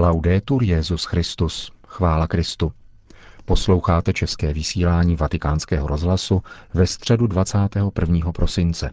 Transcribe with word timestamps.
Laudetur 0.00 0.62
Jezus 0.62 1.04
Christus, 1.04 1.72
chvála 1.86 2.26
Kristu. 2.26 2.72
Posloucháte 3.44 4.12
české 4.12 4.52
vysílání 4.52 5.16
Vatikánského 5.16 5.86
rozhlasu 5.86 6.42
ve 6.74 6.86
středu 6.86 7.26
21. 7.26 8.32
prosince. 8.32 8.90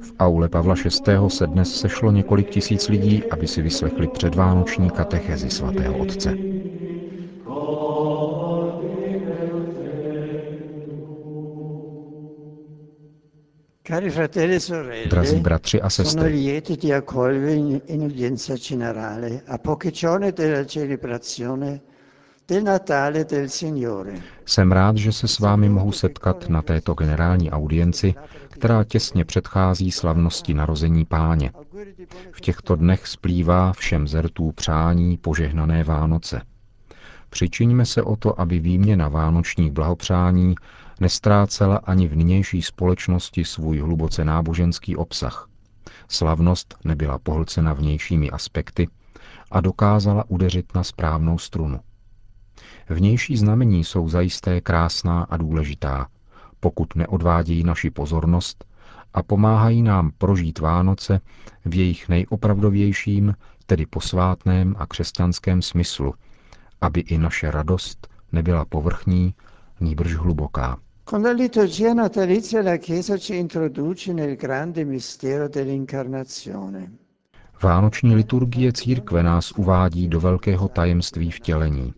V 0.00 0.12
aule 0.18 0.48
Pavla 0.48 0.74
VI. 0.74 1.12
se 1.28 1.46
dnes 1.46 1.80
sešlo 1.80 2.10
několik 2.10 2.50
tisíc 2.50 2.88
lidí, 2.88 3.24
aby 3.30 3.46
si 3.46 3.62
vyslechli 3.62 4.08
předvánoční 4.08 4.90
katechezi 4.90 5.50
svatého 5.50 5.98
otce. 5.98 6.34
Del 22.50 22.64
Natale 22.64 23.24
del 23.24 23.48
Signore. 23.48 24.12
jsem 24.46 24.72
rád, 24.72 24.96
že 24.96 25.12
se 25.12 25.28
s 25.28 25.38
vámi 25.38 25.68
mohu 25.68 25.92
setkat 25.92 26.48
na 26.48 26.62
této 26.62 26.94
generální 26.94 27.50
audienci, 27.50 28.14
která 28.48 28.84
těsně 28.84 29.24
předchází 29.24 29.90
slavnosti 29.92 30.54
narození 30.54 31.04
páně. 31.04 31.52
V 32.32 32.40
těchto 32.40 32.76
dnech 32.76 33.06
splývá 33.06 33.72
všem 33.72 34.08
zertů 34.08 34.52
přání 34.52 35.16
požehnané 35.16 35.84
Vánoce. 35.84 36.40
Přičiňme 37.30 37.86
se 37.86 38.02
o 38.02 38.16
to, 38.16 38.40
aby 38.40 38.60
výměna 38.60 39.08
vánočních 39.08 39.72
blahopřání 39.72 40.54
nestrácela 41.00 41.76
ani 41.76 42.08
v 42.08 42.16
nynější 42.16 42.62
společnosti 42.62 43.44
svůj 43.44 43.78
hluboce 43.78 44.24
náboženský 44.24 44.96
obsah. 44.96 45.48
Slavnost 46.08 46.76
nebyla 46.84 47.18
pohlcena 47.18 47.72
vnějšími 47.72 48.30
aspekty 48.30 48.88
a 49.50 49.60
dokázala 49.60 50.24
udeřit 50.28 50.74
na 50.74 50.84
správnou 50.84 51.38
strunu. 51.38 51.80
Vnější 52.88 53.36
znamení 53.36 53.84
jsou 53.84 54.08
zajisté 54.08 54.60
krásná 54.60 55.22
a 55.22 55.36
důležitá, 55.36 56.06
pokud 56.60 56.94
neodvádějí 56.96 57.64
naši 57.64 57.90
pozornost 57.90 58.64
a 59.14 59.22
pomáhají 59.22 59.82
nám 59.82 60.10
prožít 60.18 60.58
Vánoce 60.58 61.20
v 61.64 61.74
jejich 61.74 62.08
nejopravdovějším, 62.08 63.34
tedy 63.66 63.86
posvátném 63.86 64.74
a 64.78 64.86
křesťanském 64.86 65.62
smyslu, 65.62 66.14
aby 66.80 67.00
i 67.00 67.18
naše 67.18 67.50
radost 67.50 68.08
nebyla 68.32 68.64
povrchní, 68.64 69.34
nýbrž 69.80 70.14
hluboká. 70.14 70.78
Con 71.10 71.24
la 71.24 71.30
liturgia 71.30 71.94
natalizia 71.94 72.62
la 72.62 72.76
Chiesa 72.76 73.18
ci 73.18 73.34
introduce 73.34 74.12
nel 74.12 74.36
grande 74.36 74.84
mistero 74.84 75.48
dell'incarnazione. 75.48 76.90
Vánoční 77.62 78.14
liturgie 78.14 78.72
církve 78.72 79.22
nás 79.22 79.52
uvádí 79.52 80.08
do 80.08 80.20
velkého 80.20 80.68
tajemství 80.68 81.30
vtělení. 81.30 81.94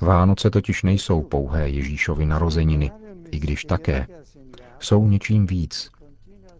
Vánoce 0.00 0.50
totiž 0.50 0.82
nejsou 0.82 1.22
pouhé 1.22 1.68
Ježíšovy 1.68 2.26
narozeniny, 2.26 2.90
i 3.30 3.38
když 3.38 3.64
také. 3.64 4.06
Jsou 4.78 5.08
něčím 5.08 5.46
víc. 5.46 5.90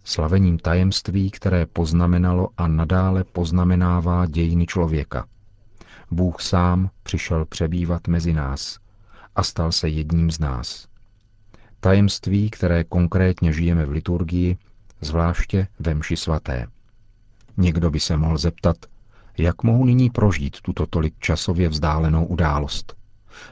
Slavením 0.04 0.58
tajemství, 0.58 1.30
které 1.30 1.66
poznamenalo 1.66 2.48
a 2.56 2.68
nadále 2.68 3.24
poznamenává 3.24 4.26
dějiny 4.26 4.66
člověka. 4.66 5.26
Bůh 6.10 6.42
sám 6.42 6.90
přišel 7.02 7.44
přebývat 7.44 8.08
mezi 8.08 8.32
nás 8.32 8.78
a 9.36 9.42
stal 9.42 9.72
se 9.72 9.88
jedním 9.88 10.30
z 10.30 10.38
nás. 10.38 10.86
Tajemství, 11.80 12.50
které 12.50 12.84
konkrétně 12.84 13.52
žijeme 13.52 13.86
v 13.86 13.90
liturgii, 13.90 14.56
zvláště 15.00 15.68
ve 15.78 15.94
mši 15.94 16.16
svaté. 16.16 16.66
Někdo 17.56 17.90
by 17.90 18.00
se 18.00 18.16
mohl 18.16 18.38
zeptat, 18.38 18.76
jak 19.38 19.62
mohu 19.62 19.84
nyní 19.84 20.10
prožít 20.10 20.60
tuto 20.60 20.86
tolik 20.86 21.14
časově 21.18 21.68
vzdálenou 21.68 22.26
událost? 22.26 22.96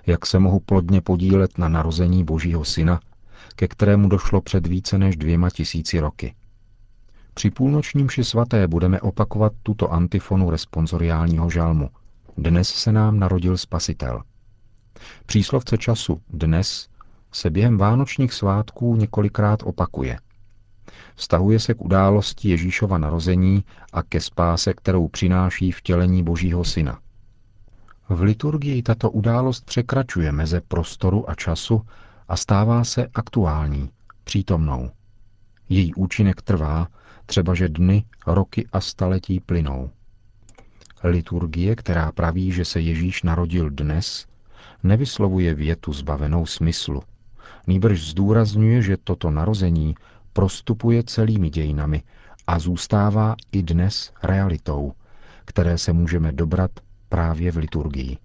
Jak 0.06 0.26
se 0.26 0.38
mohu 0.38 0.60
plodně 0.60 1.00
podílet 1.00 1.58
na 1.58 1.68
narození 1.68 2.24
Božího 2.24 2.64
Syna, 2.64 3.00
ke 3.56 3.68
kterému 3.68 4.08
došlo 4.08 4.40
před 4.40 4.66
více 4.66 4.98
než 4.98 5.16
dvěma 5.16 5.50
tisíci 5.50 6.00
roky? 6.00 6.34
Při 7.34 7.50
půlnočním 7.50 8.06
mši 8.06 8.24
svaté 8.24 8.68
budeme 8.68 9.00
opakovat 9.00 9.52
tuto 9.62 9.92
antifonu 9.92 10.50
responsoriálního 10.50 11.50
žalmu. 11.50 11.90
Dnes 12.38 12.68
se 12.68 12.92
nám 12.92 13.18
narodil 13.18 13.56
Spasitel. 13.56 14.22
Příslovce 15.26 15.78
času 15.78 16.20
dnes 16.28 16.88
se 17.32 17.50
během 17.50 17.78
vánočních 17.78 18.32
svátků 18.32 18.96
několikrát 18.96 19.62
opakuje. 19.62 20.18
Vztahuje 21.14 21.60
se 21.60 21.74
k 21.74 21.80
události 21.82 22.48
Ježíšova 22.48 22.98
narození 22.98 23.64
a 23.92 24.02
ke 24.02 24.20
spáse, 24.20 24.74
kterou 24.74 25.08
přináší 25.08 25.72
vtělení 25.72 26.22
Božího 26.22 26.64
Syna. 26.64 26.98
V 28.08 28.22
liturgii 28.22 28.82
tato 28.82 29.10
událost 29.10 29.64
překračuje 29.64 30.32
meze 30.32 30.60
prostoru 30.60 31.30
a 31.30 31.34
času 31.34 31.82
a 32.28 32.36
stává 32.36 32.84
se 32.84 33.06
aktuální, 33.14 33.90
přítomnou. 34.24 34.90
Její 35.68 35.94
účinek 35.94 36.42
trvá, 36.42 36.88
třeba 37.26 37.54
že 37.54 37.68
dny, 37.68 38.04
roky 38.26 38.68
a 38.72 38.80
staletí 38.80 39.40
plynou. 39.40 39.90
Liturgie, 41.04 41.76
která 41.76 42.12
praví, 42.12 42.52
že 42.52 42.64
se 42.64 42.80
Ježíš 42.80 43.22
narodil 43.22 43.70
dnes, 43.70 44.26
nevyslovuje 44.82 45.54
větu 45.54 45.92
zbavenou 45.92 46.46
smyslu. 46.46 47.02
Nýbrž 47.66 48.00
zdůrazňuje, 48.00 48.82
že 48.82 48.96
toto 48.96 49.30
narození 49.30 49.94
prostupuje 50.32 51.02
celými 51.02 51.50
dějinami 51.50 52.02
a 52.46 52.58
zůstává 52.58 53.36
i 53.52 53.62
dnes 53.62 54.12
realitou, 54.22 54.92
které 55.44 55.78
se 55.78 55.92
můžeme 55.92 56.32
dobrat 56.32 56.70
právě 57.08 57.52
v 57.52 57.56
liturgii. 57.56 58.18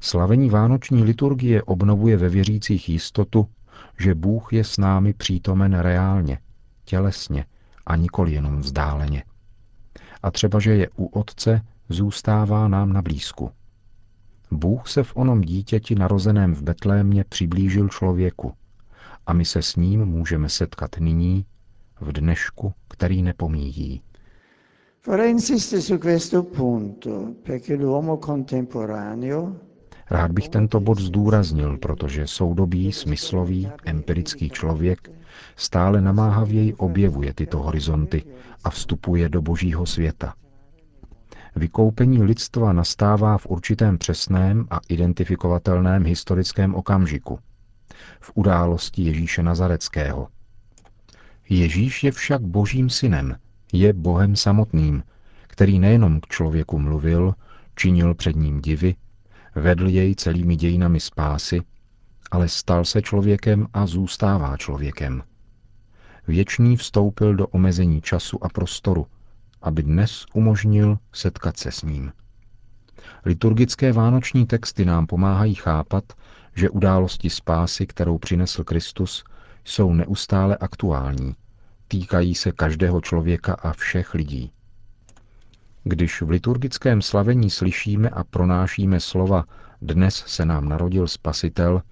Slavení 0.00 0.50
vánoční 0.50 1.04
liturgie 1.04 1.62
obnovuje 1.62 2.16
ve 2.16 2.28
věřících 2.28 2.88
jistotu, 2.88 3.48
že 3.98 4.14
Bůh 4.14 4.52
je 4.52 4.64
s 4.64 4.78
námi 4.78 5.12
přítomen 5.12 5.78
reálně, 5.78 6.38
tělesně 6.84 7.44
a 7.86 7.96
nikoli 7.96 8.32
jenom 8.32 8.60
vzdáleně. 8.60 9.24
A 10.24 10.30
třeba, 10.30 10.60
že 10.60 10.74
je 10.74 10.88
u 10.96 11.06
Otce, 11.06 11.60
zůstává 11.88 12.68
nám 12.68 12.92
na 12.92 13.02
blízku. 13.02 13.50
Bůh 14.50 14.88
se 14.88 15.02
v 15.02 15.16
onom 15.16 15.40
dítěti 15.40 15.94
narozeném 15.94 16.54
v 16.54 16.62
Betlémě 16.62 17.24
přiblížil 17.24 17.88
člověku 17.88 18.52
a 19.26 19.32
my 19.32 19.44
se 19.44 19.62
s 19.62 19.76
ním 19.76 20.04
můžeme 20.04 20.48
setkat 20.48 20.90
nyní, 21.00 21.44
v 22.00 22.12
dnešku, 22.12 22.72
který 22.88 23.22
nepomíjí. 23.22 24.00
Vorrei 25.06 25.30
insistere 25.30 25.82
su 25.82 25.98
questo 25.98 26.42
punto 26.42 27.34
perché 27.42 27.74
l'uomo 27.74 28.16
contemporaneo 28.16 29.56
Rád 30.10 30.32
bych 30.32 30.48
tento 30.48 30.80
bod 30.80 30.98
zdůraznil, 30.98 31.78
protože 31.78 32.26
soudobý, 32.26 32.92
smyslový, 32.92 33.70
empirický 33.84 34.50
člověk 34.50 35.10
stále 35.56 36.00
namáhavěji 36.00 36.74
objevuje 36.74 37.34
tyto 37.34 37.58
horizonty 37.58 38.24
a 38.64 38.70
vstupuje 38.70 39.28
do 39.28 39.42
božího 39.42 39.86
světa. 39.86 40.34
Vykoupení 41.56 42.22
lidstva 42.22 42.72
nastává 42.72 43.38
v 43.38 43.46
určitém 43.46 43.98
přesném 43.98 44.66
a 44.70 44.80
identifikovatelném 44.88 46.04
historickém 46.04 46.74
okamžiku. 46.74 47.38
V 48.20 48.32
události 48.34 49.02
Ježíše 49.02 49.42
Nazareckého. 49.42 50.28
Ježíš 51.48 52.04
je 52.04 52.12
však 52.12 52.42
božím 52.42 52.90
synem, 52.90 53.36
je 53.72 53.92
Bohem 53.92 54.36
samotným, 54.36 55.02
který 55.46 55.78
nejenom 55.78 56.20
k 56.20 56.26
člověku 56.26 56.78
mluvil, 56.78 57.34
činil 57.74 58.14
před 58.14 58.36
ním 58.36 58.60
divy, 58.60 58.94
vedl 59.54 59.88
jej 59.88 60.14
celými 60.14 60.56
dějinami 60.56 61.00
spásy, 61.00 61.62
ale 62.30 62.48
stal 62.48 62.84
se 62.84 63.02
člověkem 63.02 63.66
a 63.72 63.86
zůstává 63.86 64.56
člověkem. 64.56 65.22
Věčný 66.28 66.76
vstoupil 66.76 67.34
do 67.34 67.46
omezení 67.46 68.00
času 68.00 68.44
a 68.44 68.48
prostoru, 68.48 69.06
aby 69.62 69.82
dnes 69.82 70.24
umožnil 70.34 70.98
setkat 71.12 71.56
se 71.56 71.72
s 71.72 71.82
ním. 71.82 72.12
Liturgické 73.24 73.92
vánoční 73.92 74.46
texty 74.46 74.84
nám 74.84 75.06
pomáhají 75.06 75.54
chápat, 75.54 76.04
že 76.54 76.70
události 76.70 77.30
spásy, 77.30 77.86
kterou 77.86 78.18
přinesl 78.18 78.64
Kristus, 78.64 79.24
jsou 79.64 79.92
neustále 79.92 80.56
aktuální, 80.56 81.34
týkají 81.88 82.34
se 82.34 82.52
každého 82.52 83.00
člověka 83.00 83.54
a 83.54 83.72
všech 83.72 84.14
lidí. 84.14 84.52
Když 85.86 86.22
v 86.22 86.30
liturgickém 86.30 87.02
slavení 87.02 87.50
slyšíme 87.50 88.08
a 88.08 88.24
pronášíme 88.24 89.00
slova 89.00 89.44
Dnes 89.82 90.14
se 90.26 90.44
nám 90.44 90.68
narodil 90.68 91.08
Spasitel, 91.08 91.82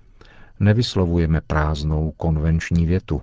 nevyslovujeme 0.61 1.41
prázdnou 1.41 2.13
konvenční 2.17 2.87
větu, 2.87 3.23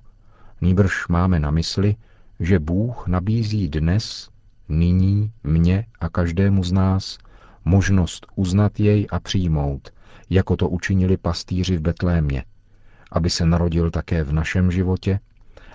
nýbrž 0.62 1.08
máme 1.08 1.40
na 1.40 1.52
mysli, 1.52 1.96
že 2.40 2.60
Bůh 2.60 3.08
nabízí 3.08 3.70
dnes, 3.70 4.30
nyní, 4.70 5.32
mně 5.44 5.86
a 6.00 6.10
každému 6.10 6.64
z 6.64 6.72
nás 6.72 7.18
možnost 7.66 8.28
uznat 8.36 8.80
jej 8.80 9.08
a 9.12 9.20
přijmout, 9.20 9.90
jako 10.30 10.56
to 10.56 10.70
učinili 10.70 11.18
pastýři 11.18 11.78
v 11.78 11.82
Betlémě, 11.82 12.44
aby 13.12 13.30
se 13.30 13.46
narodil 13.46 13.92
také 13.92 14.24
v 14.24 14.34
našem 14.34 14.72
životě 14.72 15.20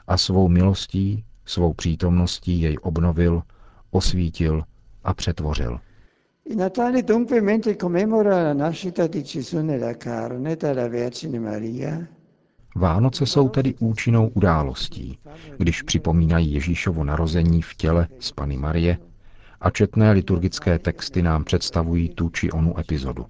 a 0.06 0.16
svou 0.16 0.48
milostí, 0.48 1.24
svou 1.44 1.72
přítomností 1.72 2.60
jej 2.60 2.76
obnovil, 2.82 3.42
osvítil 3.90 4.64
a 5.04 5.14
přetvořil. 5.14 5.80
Il 6.44 6.56
Natale 6.56 7.02
dunque 7.02 7.40
mentre 7.40 7.74
commemora 7.74 8.42
la 8.42 8.52
nascita 8.52 9.06
di 9.06 9.22
Gesù 9.22 9.62
nella 9.62 9.94
carne 9.94 10.56
dalla 10.56 10.88
Vergine 10.88 11.40
Maria, 11.40 12.06
Vánoce 12.76 13.26
jsou 13.26 13.48
tedy 13.48 13.74
účinnou 13.78 14.28
událostí, 14.28 15.18
když 15.58 15.82
připomínají 15.82 16.52
Ježíšovo 16.52 17.04
narození 17.04 17.62
v 17.62 17.74
těle 17.74 18.08
z 18.18 18.32
Pany 18.32 18.56
Marie 18.56 18.98
a 19.60 19.70
četné 19.70 20.12
liturgické 20.12 20.78
texty 20.78 21.22
nám 21.22 21.44
představují 21.44 22.08
tu 22.08 22.28
či 22.30 22.50
onu 22.50 22.78
epizodu. 22.78 23.26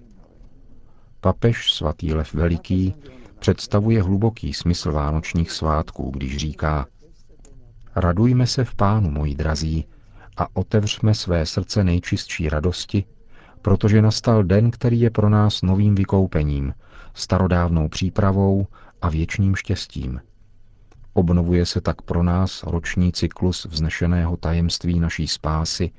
Papež 1.21 1.71
svatý 1.73 2.13
Lev 2.13 2.33
Veliký 2.33 2.95
představuje 3.39 4.03
hluboký 4.03 4.53
smysl 4.53 4.91
vánočních 4.91 5.51
svátků, 5.51 6.11
když 6.11 6.37
říká 6.37 6.87
Radujme 7.95 8.47
se 8.47 8.65
v 8.65 8.75
Pánu, 8.75 9.11
moji 9.11 9.35
drazí, 9.35 9.85
a 10.37 10.47
otevřme 10.53 11.13
své 11.13 11.45
srdce 11.45 11.83
nejčistší 11.83 12.49
radosti, 12.49 13.05
protože 13.61 14.01
nastal 14.01 14.43
den, 14.43 14.71
který 14.71 14.99
je 14.99 15.09
pro 15.09 15.29
nás 15.29 15.61
novým 15.61 15.95
vykoupením, 15.95 16.73
starodávnou 17.13 17.89
přípravou 17.89 18.67
a 19.01 19.09
věčným 19.09 19.55
štěstím. 19.55 20.21
Obnovuje 21.13 21.65
se 21.65 21.81
tak 21.81 22.01
pro 22.01 22.23
nás 22.23 22.63
roční 22.63 23.11
cyklus 23.11 23.65
vznešeného 23.65 24.37
tajemství 24.37 24.99
naší 24.99 25.27
spásy, 25.27 25.91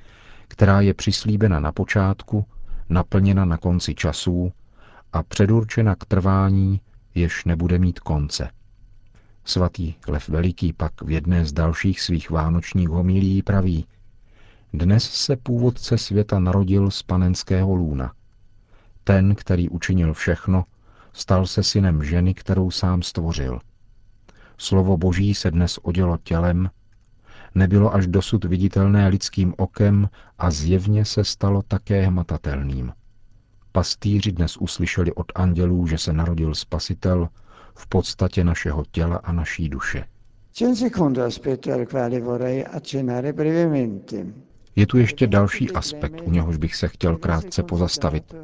která 0.48 0.80
je 0.80 0.94
přislíbena 0.94 1.60
na 1.60 1.72
počátku, 1.72 2.44
naplněna 2.88 3.44
na 3.44 3.56
konci 3.56 3.94
časů 3.94 4.52
a 5.12 5.22
předurčena 5.22 5.94
k 5.94 6.04
trvání, 6.04 6.80
jež 7.14 7.44
nebude 7.44 7.78
mít 7.78 8.00
konce. 8.00 8.50
Svatý 9.44 9.94
Lev 10.08 10.28
Veliký 10.28 10.72
pak 10.72 11.02
v 11.02 11.10
jedné 11.10 11.44
z 11.44 11.52
dalších 11.52 12.00
svých 12.00 12.30
vánočních 12.30 12.88
homilí 12.88 13.42
praví 13.42 13.86
Dnes 14.76 15.04
se 15.04 15.36
původce 15.36 15.98
světa 15.98 16.38
narodil 16.38 16.90
z 16.90 17.02
panenského 17.02 17.74
lůna. 17.74 18.12
Ten, 19.04 19.34
který 19.34 19.68
učinil 19.68 20.14
všechno, 20.14 20.64
stal 21.12 21.46
se 21.46 21.62
synem 21.62 22.04
ženy, 22.04 22.34
kterou 22.34 22.70
sám 22.70 23.02
stvořil. 23.02 23.60
Slovo 24.58 24.96
Boží 24.96 25.34
se 25.34 25.50
dnes 25.50 25.78
odělo 25.82 26.18
tělem, 26.22 26.70
nebylo 27.54 27.94
až 27.94 28.06
dosud 28.06 28.44
viditelné 28.44 29.08
lidským 29.08 29.54
okem 29.56 30.08
a 30.38 30.50
zjevně 30.50 31.04
se 31.04 31.24
stalo 31.24 31.62
také 31.62 32.06
hmatatelným. 32.06 32.92
Pastýři 33.72 34.32
dnes 34.32 34.56
uslyšeli 34.56 35.12
od 35.12 35.32
andělů, 35.34 35.86
že 35.86 35.98
se 35.98 36.12
narodil 36.12 36.54
Spasitel 36.54 37.28
v 37.74 37.86
podstatě 37.86 38.44
našeho 38.44 38.84
těla 38.90 39.16
a 39.16 39.32
naší 39.32 39.68
duše. 39.68 40.04
Je 44.76 44.86
tu 44.86 44.98
ještě 44.98 45.26
další 45.26 45.70
aspekt, 45.70 46.20
u 46.24 46.30
něhož 46.30 46.56
bych 46.56 46.76
se 46.76 46.88
chtěl 46.88 47.16
krátce 47.16 47.62
pozastavit. 47.62 48.34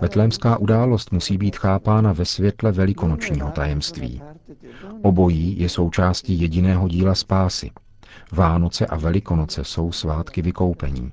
Betlémská 0.00 0.56
událost 0.56 1.12
musí 1.12 1.38
být 1.38 1.56
chápána 1.56 2.12
ve 2.12 2.24
světle 2.24 2.72
velikonočního 2.72 3.50
tajemství. 3.50 4.22
Obojí 5.02 5.60
je 5.60 5.68
součástí 5.68 6.40
jediného 6.40 6.88
díla 6.88 7.14
spásy. 7.14 7.70
Vánoce 8.32 8.86
a 8.86 8.96
Velikonoce 8.96 9.64
jsou 9.64 9.92
svátky 9.92 10.42
vykoupení. 10.42 11.12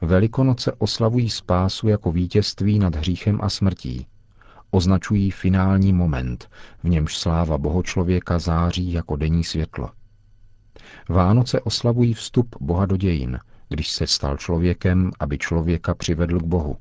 Velikonoce 0.00 0.72
oslavují 0.72 1.30
spásu 1.30 1.88
jako 1.88 2.12
vítězství 2.12 2.78
nad 2.78 2.96
hříchem 2.96 3.38
a 3.42 3.48
smrtí. 3.48 4.06
Označují 4.70 5.30
finální 5.30 5.92
moment, 5.92 6.48
v 6.82 6.88
němž 6.88 7.18
sláva 7.18 7.58
bohočlověka 7.58 8.38
září 8.38 8.92
jako 8.92 9.16
denní 9.16 9.44
světlo. 9.44 9.90
Vánoce 11.08 11.60
oslavují 11.60 12.14
vstup 12.14 12.56
Boha 12.60 12.86
do 12.86 12.96
dějin, 12.96 13.38
když 13.68 13.90
se 13.90 14.06
stal 14.06 14.36
člověkem, 14.36 15.10
aby 15.20 15.38
člověka 15.38 15.94
přivedl 15.94 16.40
k 16.40 16.44
Bohu. 16.44 16.76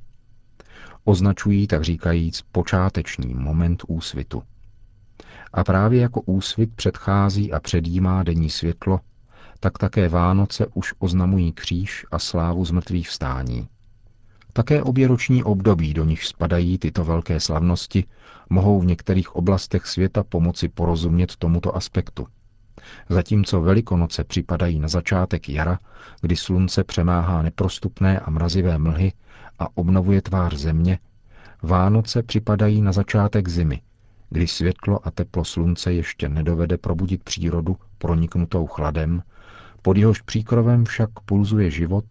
Označují, 1.03 1.67
tak 1.67 1.83
říkajíc, 1.83 2.41
počáteční 2.51 3.33
moment 3.33 3.83
úsvitu. 3.87 4.43
A 5.53 5.63
právě 5.63 6.01
jako 6.01 6.21
úsvit 6.21 6.75
předchází 6.75 7.53
a 7.53 7.59
předjímá 7.59 8.23
denní 8.23 8.49
světlo, 8.49 8.99
tak 9.59 9.77
také 9.77 10.09
Vánoce 10.09 10.67
už 10.73 10.93
oznamují 10.99 11.51
kříž 11.53 12.05
a 12.11 12.19
slávu 12.19 12.65
z 12.65 12.71
mrtvých 12.71 13.09
vstání. 13.09 13.67
Také 14.53 14.83
obě 14.83 15.07
roční 15.07 15.43
období, 15.43 15.93
do 15.93 16.05
nich 16.05 16.23
spadají 16.23 16.77
tyto 16.77 17.03
velké 17.03 17.39
slavnosti, 17.39 18.05
mohou 18.49 18.79
v 18.79 18.85
některých 18.85 19.35
oblastech 19.35 19.85
světa 19.85 20.23
pomoci 20.23 20.69
porozumět 20.69 21.35
tomuto 21.35 21.75
aspektu. 21.75 22.27
Zatímco 23.09 23.61
Velikonoce 23.61 24.23
připadají 24.23 24.79
na 24.79 24.87
začátek 24.87 25.49
jara, 25.49 25.79
kdy 26.21 26.35
slunce 26.35 26.83
přemáhá 26.83 27.41
neprostupné 27.41 28.19
a 28.19 28.29
mrazivé 28.29 28.77
mlhy 28.77 29.13
a 29.59 29.77
obnovuje 29.77 30.21
tvář 30.21 30.53
země, 30.53 30.99
Vánoce 31.63 32.23
připadají 32.23 32.81
na 32.81 32.91
začátek 32.91 33.47
zimy, 33.47 33.81
kdy 34.29 34.47
světlo 34.47 35.07
a 35.07 35.11
teplo 35.11 35.45
slunce 35.45 35.93
ještě 35.93 36.29
nedovede 36.29 36.77
probudit 36.77 37.23
přírodu 37.23 37.77
proniknutou 37.97 38.67
chladem, 38.67 39.23
pod 39.81 39.97
jehož 39.97 40.21
příkrovem 40.21 40.85
však 40.85 41.09
pulzuje 41.25 41.71
život 41.71 42.05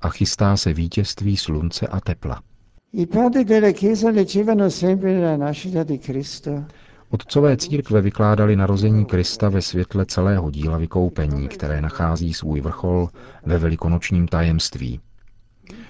a 0.00 0.08
chystá 0.08 0.56
se 0.56 0.72
vítězství 0.72 1.36
slunce 1.36 1.86
a 1.86 2.00
tepla. 2.00 2.42
Otcové 7.14 7.56
církve 7.56 8.00
vykládali 8.00 8.56
narození 8.56 9.04
Krista 9.04 9.48
ve 9.48 9.62
světle 9.62 10.06
celého 10.06 10.50
díla 10.50 10.78
vykoupení, 10.78 11.48
které 11.48 11.80
nachází 11.80 12.34
svůj 12.34 12.60
vrchol 12.60 13.08
ve 13.46 13.58
velikonočním 13.58 14.28
tajemství. 14.28 15.00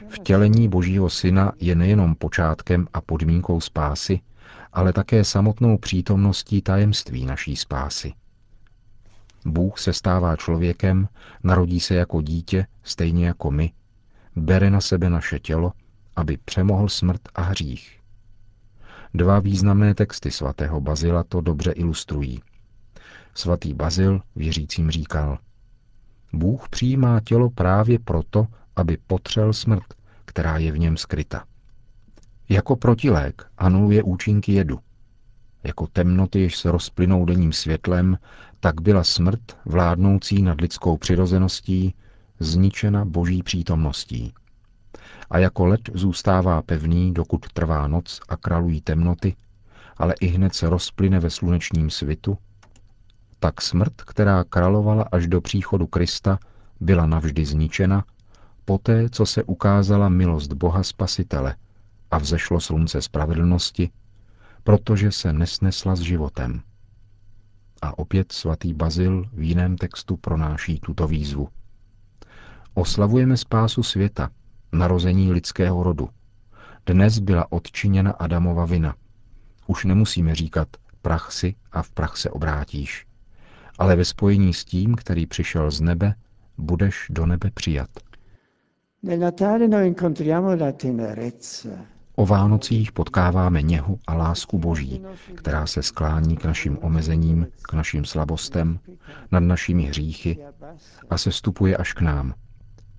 Vtělení 0.09 0.69
Božího 0.69 1.11
Syna 1.11 1.53
je 1.61 1.75
nejenom 1.75 2.15
počátkem 2.15 2.87
a 2.93 3.01
podmínkou 3.01 3.61
spásy, 3.61 4.21
ale 4.73 4.93
také 4.93 5.25
samotnou 5.25 5.79
přítomností 5.79 6.63
tajemství 6.63 7.27
naší 7.27 7.57
spásy. 7.57 8.13
Bůh 9.47 9.79
se 9.79 9.93
stává 9.93 10.37
člověkem, 10.37 11.09
narodí 11.43 11.81
se 11.81 11.95
jako 11.95 12.23
dítě, 12.23 12.67
stejně 12.83 13.27
jako 13.27 13.51
my, 13.51 13.73
bere 14.37 14.71
na 14.71 14.81
sebe 14.81 15.11
naše 15.11 15.39
tělo, 15.39 15.73
aby 16.17 16.39
přemohl 16.45 16.89
smrt 16.89 17.21
a 17.35 17.43
hřích. 17.43 18.04
Dva 19.17 19.41
významné 19.41 19.95
texty 19.95 20.31
svatého 20.31 20.81
Bazila 20.81 21.25
to 21.25 21.41
dobře 21.41 21.73
ilustrují. 21.73 22.43
Svatý 23.35 23.75
Bazil 23.75 24.21
věřícím 24.37 24.91
říkal, 24.91 25.39
Bůh 26.33 26.69
přijímá 26.69 27.21
tělo 27.21 27.51
právě 27.51 27.99
proto, 27.99 28.47
aby 28.77 28.97
potřel 29.07 29.53
smrt, 29.53 29.85
která 30.25 30.59
je 30.59 30.73
v 30.73 30.79
něm 30.79 30.97
skryta. 30.97 31.45
Jako 32.49 32.77
protilék 32.77 33.47
anuluje 33.59 34.03
účinky 34.03 34.53
jedu. 34.53 34.79
Jako 35.65 35.87
temnoty, 35.87 36.41
jež 36.41 36.57
se 36.57 36.71
rozplynou 36.71 37.25
denním 37.25 37.53
světlem, 37.53 38.19
tak 38.61 38.81
byla 38.81 39.05
smrt, 39.05 39.57
vládnoucí 39.65 40.43
nad 40.43 40.61
lidskou 40.61 40.97
přirozeností, 40.97 41.95
zničena 42.39 43.05
boží 43.05 43.43
přítomností. 43.43 44.35
A 45.31 45.39
jako 45.39 45.67
led 45.67 45.81
zůstává 45.95 46.63
pevný, 46.63 47.15
dokud 47.15 47.53
trvá 47.53 47.89
noc 47.89 48.21
a 48.29 48.37
kralují 48.37 48.81
temnoty, 48.81 49.37
ale 49.97 50.15
i 50.21 50.27
hned 50.27 50.55
se 50.55 50.71
rozplyne 50.71 51.21
ve 51.21 51.31
slunečním 51.31 51.91
svitu, 51.91 52.39
tak 53.39 53.61
smrt, 53.63 54.03
která 54.03 54.45
kralovala 54.45 55.09
až 55.13 55.27
do 55.27 55.41
příchodu 55.41 55.87
Krista, 55.87 56.39
byla 56.81 57.07
navždy 57.07 57.45
zničena, 57.45 58.05
poté, 58.65 59.11
co 59.11 59.27
se 59.27 59.45
ukázala 59.45 60.09
milost 60.09 60.53
Boha 60.53 60.83
Spasitele 60.83 61.57
a 62.11 62.19
vzešlo 62.19 62.61
slunce 62.61 63.03
spravedlnosti, 63.03 63.91
protože 64.63 65.13
se 65.13 65.33
nesnesla 65.33 65.97
s 65.97 66.01
životem. 66.01 66.63
A 67.83 67.99
opět 67.99 68.33
svatý 68.33 68.75
Bazil 68.75 69.25
v 69.33 69.43
jiném 69.43 69.77
textu 69.77 70.17
pronáší 70.17 70.81
tuto 70.81 71.07
výzvu. 71.07 71.49
Oslavujeme 72.75 73.37
spásu 73.37 73.83
světa, 73.83 74.31
narození 74.75 75.33
lidského 75.33 75.83
rodu. 75.83 76.09
Dnes 76.87 77.19
byla 77.19 77.53
odčiněna 77.53 78.13
Adamova 78.13 78.65
vina. 78.65 78.95
Už 79.67 79.85
nemusíme 79.85 80.35
říkat 80.35 80.69
prach 81.03 81.33
si 81.33 81.55
a 81.73 81.83
v 81.83 81.91
prach 81.91 82.17
se 82.17 82.31
obrátíš. 82.31 83.07
Ale 83.79 83.97
ve 83.97 84.05
spojení 84.05 84.55
s 84.55 84.65
tím, 84.65 84.95
který 84.95 85.27
přišel 85.27 85.71
z 85.71 85.81
nebe, 85.81 86.15
budeš 86.59 87.07
do 87.11 87.27
nebe 87.27 87.51
přijat. 87.55 87.89
O 92.17 92.27
Vánocích 92.27 92.93
potkáváme 92.93 93.63
něhu 93.63 93.99
a 94.07 94.15
lásku 94.15 94.59
Boží, 94.59 95.03
která 95.35 95.67
se 95.67 95.83
sklání 95.83 96.37
k 96.37 96.45
našim 96.45 96.79
omezením, 96.83 97.47
k 97.63 97.73
našim 97.73 98.05
slabostem, 98.05 98.79
nad 99.33 99.41
našimi 99.41 99.83
hříchy 99.83 100.39
a 101.11 101.19
se 101.19 101.33
stupuje 101.33 101.77
až 101.77 101.93
k 101.93 102.01
nám. 102.01 102.35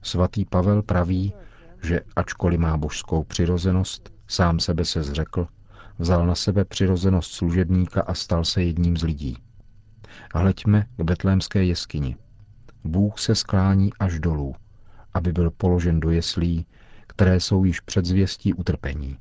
Svatý 0.02 0.46
Pavel 0.46 0.82
praví, 0.82 1.34
že 1.86 2.02
ačkoliv 2.16 2.60
má 2.60 2.78
božskou 2.78 3.24
přirozenost, 3.24 4.14
sám 4.28 4.60
sebe 4.60 4.86
se 4.86 5.04
zřekl, 5.04 5.48
Vzal 6.00 6.28
na 6.28 6.36
sebe 6.36 6.66
přirozenost 6.66 7.32
služebníka 7.32 8.02
a 8.02 8.14
stal 8.14 8.46
se 8.46 8.64
jedním 8.64 8.98
z 8.98 9.04
lidí. 9.04 9.38
Hleďme 10.36 10.86
k 10.98 11.02
betlémské 11.02 11.64
jeskyni. 11.64 12.16
Bůh 12.84 13.20
se 13.20 13.36
sklání 13.36 13.90
až 14.00 14.20
dolů, 14.20 14.56
aby 15.14 15.32
byl 15.32 15.52
položen 15.52 16.00
do 16.00 16.12
jeslí, 16.12 16.66
které 17.08 17.40
jsou 17.40 17.64
již 17.64 17.80
předzvěstí 17.80 18.54
utrpení. 18.54 19.18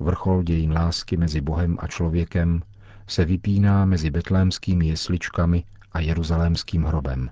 Vrchol 0.00 0.42
dějin 0.42 0.72
lásky 0.72 1.16
mezi 1.16 1.40
Bohem 1.40 1.76
a 1.80 1.86
člověkem 1.86 2.62
se 3.06 3.24
vypíná 3.24 3.84
mezi 3.84 4.10
betlémskými 4.10 4.86
jesličkami 4.86 5.64
a 5.92 6.00
jeruzalémským 6.00 6.84
hrobem. 6.84 7.30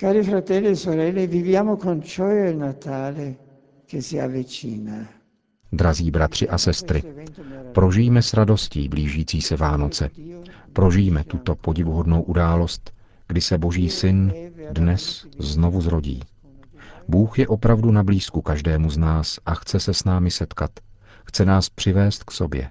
Cari 0.00 0.22
fratelli 0.22 0.68
e 0.68 0.76
sorelle, 0.76 1.26
viviamo 1.26 1.76
con 1.76 2.02
gioia 2.02 2.50
il 2.50 2.58
Natale. 2.58 3.45
Drazí 5.72 6.10
bratři 6.10 6.48
a 6.48 6.58
sestry, 6.58 7.02
prožijme 7.72 8.22
s 8.22 8.34
radostí 8.34 8.88
blížící 8.88 9.42
se 9.42 9.56
Vánoce. 9.56 10.10
Prožijme 10.72 11.24
tuto 11.24 11.54
podivuhodnou 11.54 12.22
událost, 12.22 12.92
kdy 13.28 13.40
se 13.40 13.58
Boží 13.58 13.90
syn 13.90 14.32
dnes 14.70 15.26
znovu 15.38 15.80
zrodí. 15.80 16.20
Bůh 17.08 17.38
je 17.38 17.48
opravdu 17.48 17.90
na 17.90 18.02
blízku 18.02 18.42
každému 18.42 18.90
z 18.90 18.96
nás 18.96 19.38
a 19.46 19.54
chce 19.54 19.80
se 19.80 19.94
s 19.94 20.04
námi 20.04 20.30
setkat. 20.30 20.70
Chce 21.24 21.44
nás 21.44 21.68
přivést 21.68 22.24
k 22.24 22.30
sobě. 22.30 22.70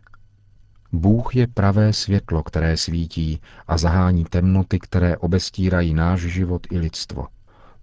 Bůh 0.92 1.36
je 1.36 1.48
pravé 1.48 1.94
světlo, 1.94 2.44
které 2.44 2.78
svítí 2.78 3.42
a 3.68 3.78
zahání 3.78 4.26
temnoty, 4.26 4.80
které 4.80 5.18
obestírají 5.18 5.94
náš 5.94 6.22
život 6.22 6.68
i 6.72 6.78
lidstvo. 6.78 7.28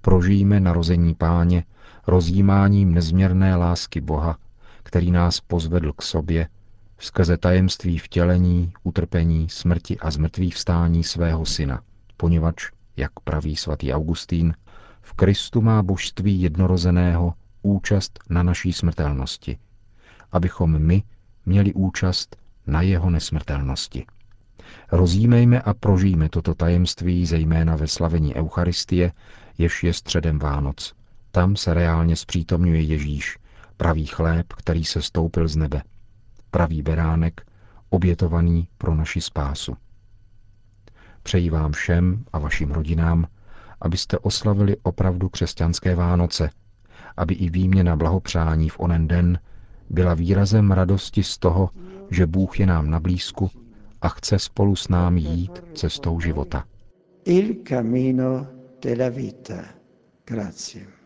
Prožijme 0.01 0.61
narození 0.61 1.15
páně 1.15 1.65
rozjímáním 2.07 2.95
nezměrné 2.95 3.57
lásky 3.57 4.01
Boha, 4.01 4.39
který 4.83 5.11
nás 5.11 5.41
pozvedl 5.41 5.93
k 5.93 6.03
sobě 6.03 6.49
skrze 6.99 7.37
tajemství 7.37 7.99
vtělení, 7.99 8.73
utrpení, 8.83 9.49
smrti 9.49 9.99
a 9.99 10.11
zmrtvý 10.11 10.51
vstání 10.51 11.05
svého 11.05 11.47
syna, 11.47 11.83
poněvadž, 12.17 12.71
jak 12.97 13.21
praví 13.21 13.57
svatý 13.57 13.93
Augustín, 13.93 14.55
v 15.03 15.13
Kristu 15.13 15.61
má 15.61 15.83
božství 15.83 16.43
jednorozeného 16.43 17.35
účast 17.63 18.19
na 18.31 18.43
naší 18.43 18.73
smrtelnosti, 18.73 19.59
abychom 20.33 20.79
my 20.79 21.03
měli 21.47 21.73
účast 21.75 22.37
na 22.67 22.83
jeho 22.83 23.11
nesmrtelnosti. 23.11 24.07
Rozjímejme 24.93 25.61
a 25.61 25.75
prožijme 25.75 26.29
toto 26.29 26.55
tajemství 26.55 27.27
zejména 27.27 27.77
ve 27.77 27.89
slavení 27.89 28.35
Eucharistie, 28.35 29.13
jež 29.59 29.85
je 29.85 29.93
středem 29.93 30.39
Vánoc. 30.39 30.95
Tam 31.35 31.57
se 31.57 31.75
reálně 31.75 32.17
zpřítomňuje 32.17 32.81
Ježíš, 32.81 33.39
pravý 33.77 34.07
chléb, 34.07 34.53
který 34.53 34.85
se 34.85 35.03
stoupil 35.03 35.49
z 35.49 35.57
nebe, 35.57 35.83
pravý 36.51 36.83
beránek, 36.83 37.47
obětovaný 37.91 38.69
pro 38.79 38.95
naši 38.95 39.21
spásu. 39.21 39.77
Přeji 41.23 41.51
vám 41.51 41.73
všem 41.73 42.25
a 42.33 42.39
vašim 42.39 42.71
rodinám, 42.71 43.27
abyste 43.81 44.19
oslavili 44.19 44.77
opravdu 44.83 45.29
křesťanské 45.29 45.95
Vánoce, 45.95 46.51
aby 47.17 47.35
i 47.35 47.51
výměna 47.51 47.97
blahopřání 47.97 48.69
v 48.69 48.81
onen 48.81 49.09
den 49.09 49.39
byla 49.91 50.15
výrazem 50.15 50.71
radosti 50.71 51.23
z 51.23 51.39
toho, 51.39 51.71
že 52.11 52.27
Bůh 52.27 52.61
je 52.61 52.67
nám 52.67 52.91
na 52.91 53.01
blízku 53.01 53.51
a 54.03 54.09
chce 54.09 54.39
spolu 54.39 54.77
s 54.77 54.89
námi 54.89 55.21
jít 55.21 55.65
cestou 55.75 56.21
života. 56.21 56.65
Il 57.25 57.55
cammino 57.69 58.47
della 58.83 59.09
vita. 59.09 59.65
Grazie. 60.27 61.02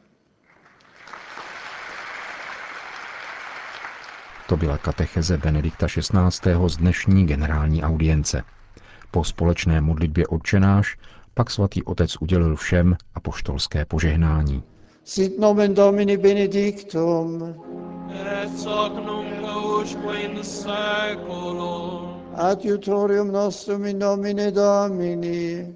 To 4.48 4.56
byla 4.56 4.78
katecheze 4.78 5.38
Benedikta 5.38 5.86
XVI. 5.86 6.50
z 6.66 6.76
dnešní 6.76 7.26
generální 7.26 7.82
audience. 7.82 8.42
Po 9.10 9.24
společné 9.24 9.80
modlitbě 9.80 10.26
odčenáš 10.26 10.96
pak 11.34 11.50
svatý 11.50 11.82
otec 11.82 12.16
udělil 12.20 12.56
všem 12.56 12.96
apoštolské 13.14 13.84
požehnání. 13.84 14.62
Sit 15.04 15.38
nomen 15.38 15.74
Domini 15.74 16.16
benedictum. 16.16 17.54
et 18.44 18.50
hoc 18.66 18.92
nunc 19.06 19.56
usque 19.82 20.20
in 20.20 20.44
saeculum, 20.44 22.16
Adiutorium 22.34 23.32
nostrum 23.32 23.84
in 23.84 23.98
nomine 23.98 24.50
Domini. 24.50 25.74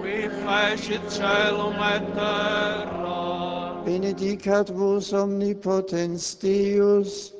qui 0.00 0.28
fecit 0.28 1.00
caelum 1.18 1.74
et 1.96 2.02
terra, 2.14 3.82
Benedicat 3.84 4.68
vos 4.70 5.12
omnipotens 5.12 6.34
Deus, 6.42 7.33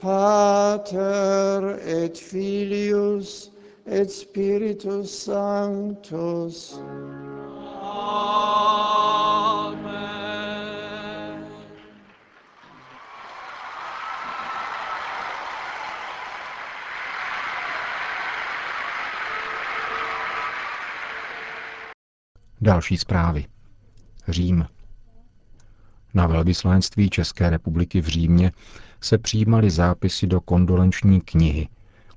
Pater 0.00 1.78
et 1.84 2.16
Filius 2.16 3.52
et 3.86 4.10
Spiritus 4.10 5.24
Sanctus. 5.24 6.80
Další 22.60 22.96
zprávy. 22.96 23.44
Řím. 24.28 24.66
Na 26.14 26.26
velvyslanectví 26.26 27.10
České 27.10 27.50
republiky 27.50 28.00
v 28.00 28.06
Římě 28.06 28.52
se 29.00 29.18
přijímaly 29.18 29.70
zápisy 29.70 30.26
do 30.26 30.40
kondolenční 30.40 31.20
knihy 31.20 31.68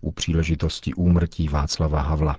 u 0.01 0.11
příležitosti 0.11 0.93
úmrtí 0.93 1.47
Václava 1.47 2.01
Havla. 2.01 2.37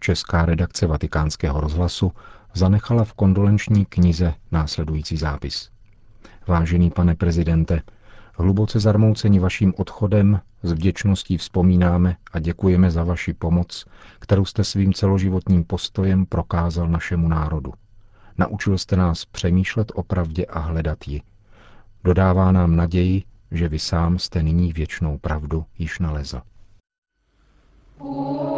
Česká 0.00 0.44
redakce 0.44 0.86
vatikánského 0.86 1.60
rozhlasu 1.60 2.12
zanechala 2.54 3.04
v 3.04 3.12
kondolenční 3.12 3.84
knize 3.84 4.34
následující 4.52 5.16
zápis. 5.16 5.70
Vážený 6.46 6.90
pane 6.90 7.14
prezidente, 7.14 7.82
hluboce 8.34 8.80
zarmouceni 8.80 9.38
vaším 9.38 9.74
odchodem 9.76 10.40
s 10.62 10.72
vděčností 10.72 11.36
vzpomínáme 11.36 12.16
a 12.32 12.38
děkujeme 12.38 12.90
za 12.90 13.04
vaši 13.04 13.32
pomoc, 13.32 13.84
kterou 14.18 14.44
jste 14.44 14.64
svým 14.64 14.92
celoživotním 14.92 15.64
postojem 15.64 16.26
prokázal 16.26 16.88
našemu 16.88 17.28
národu. 17.28 17.72
Naučil 18.38 18.78
jste 18.78 18.96
nás 18.96 19.24
přemýšlet 19.24 19.92
o 19.94 20.02
pravdě 20.02 20.46
a 20.46 20.58
hledat 20.58 21.08
ji. 21.08 21.22
Dodává 22.04 22.52
nám 22.52 22.76
naději, 22.76 23.22
že 23.50 23.68
vy 23.68 23.78
sám 23.78 24.18
jste 24.18 24.42
nyní 24.42 24.72
věčnou 24.72 25.18
pravdu 25.18 25.64
již 25.78 25.98
nalezl. 25.98 26.40
Končíme 27.98 28.57